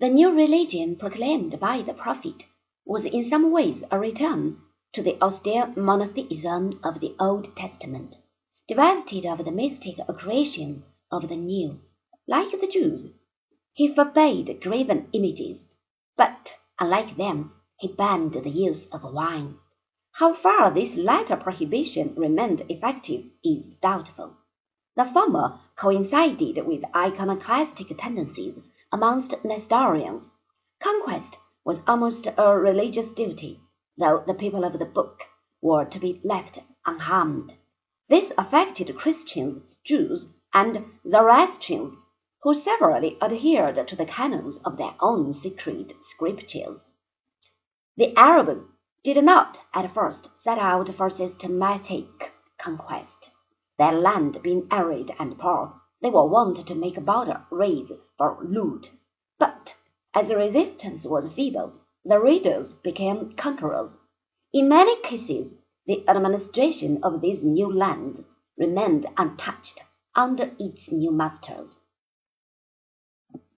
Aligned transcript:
The 0.00 0.08
new 0.08 0.30
religion 0.30 0.94
proclaimed 0.94 1.58
by 1.58 1.82
the 1.82 1.92
prophet 1.92 2.46
was 2.84 3.04
in 3.04 3.24
some 3.24 3.50
ways 3.50 3.82
a 3.90 3.98
return 3.98 4.62
to 4.92 5.02
the 5.02 5.20
austere 5.20 5.72
monotheism 5.74 6.78
of 6.84 7.00
the 7.00 7.16
Old 7.18 7.56
Testament, 7.56 8.16
divested 8.68 9.26
of 9.26 9.44
the 9.44 9.50
mystic 9.50 9.96
accretions 10.08 10.82
of 11.10 11.28
the 11.28 11.34
New. 11.34 11.80
Like 12.28 12.52
the 12.60 12.68
Jews, 12.68 13.08
he 13.72 13.88
forbade 13.88 14.60
graven 14.60 15.08
images, 15.12 15.66
but, 16.16 16.54
unlike 16.78 17.16
them, 17.16 17.52
he 17.76 17.88
banned 17.88 18.34
the 18.34 18.50
use 18.50 18.86
of 18.86 19.02
wine. 19.02 19.58
How 20.12 20.32
far 20.32 20.70
this 20.70 20.96
latter 20.96 21.34
prohibition 21.34 22.14
remained 22.14 22.62
effective 22.68 23.24
is 23.42 23.70
doubtful. 23.70 24.36
The 24.94 25.06
former 25.06 25.58
coincided 25.74 26.64
with 26.64 26.84
iconoclastic 26.94 27.98
tendencies 27.98 28.60
amongst 28.90 29.44
Nestorians. 29.44 30.26
Conquest 30.80 31.38
was 31.64 31.82
almost 31.86 32.26
a 32.26 32.58
religious 32.58 33.08
duty, 33.08 33.60
though 33.96 34.24
the 34.26 34.34
people 34.34 34.64
of 34.64 34.78
the 34.78 34.86
book 34.86 35.24
were 35.60 35.84
to 35.84 35.98
be 35.98 36.20
left 36.24 36.60
unharmed. 36.86 37.54
This 38.08 38.32
affected 38.38 38.96
Christians, 38.96 39.60
Jews, 39.84 40.32
and 40.54 40.84
Zoroastrians, 41.06 41.94
who 42.42 42.54
severally 42.54 43.18
adhered 43.20 43.86
to 43.88 43.96
the 43.96 44.06
canons 44.06 44.58
of 44.64 44.78
their 44.78 44.94
own 45.00 45.34
sacred 45.34 45.92
scriptures. 46.00 46.80
The 47.96 48.16
Arabs 48.16 48.64
did 49.04 49.22
not 49.24 49.60
at 49.74 49.92
first 49.92 50.34
set 50.36 50.58
out 50.58 50.88
for 50.90 51.10
systematic 51.10 52.32
conquest. 52.56 53.30
Their 53.76 53.92
land 53.92 54.40
being 54.42 54.66
arid 54.70 55.10
and 55.18 55.38
poor, 55.38 55.80
they 56.00 56.10
were 56.10 56.26
wont 56.26 56.64
to 56.66 56.74
make 56.76 57.04
border 57.04 57.44
raids 57.50 57.90
for 58.16 58.38
loot. 58.42 58.90
But 59.38 59.74
as 60.14 60.32
resistance 60.32 61.04
was 61.04 61.32
feeble, 61.32 61.72
the 62.04 62.20
raiders 62.20 62.72
became 62.72 63.32
conquerors. 63.32 63.96
In 64.52 64.68
many 64.68 65.00
cases 65.02 65.54
the 65.86 66.08
administration 66.08 67.02
of 67.02 67.20
these 67.20 67.42
new 67.42 67.72
lands 67.72 68.22
remained 68.56 69.06
untouched 69.16 69.82
under 70.14 70.54
its 70.58 70.92
new 70.92 71.10
masters. 71.10 71.74